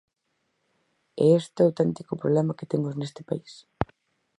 E 1.23 1.25
este 1.39 1.57
é 1.59 1.63
o 1.65 1.69
auténtico 1.69 2.13
problema 2.21 2.57
que 2.57 2.69
temos 2.71 2.93
neste 2.95 3.21
país. 3.29 3.53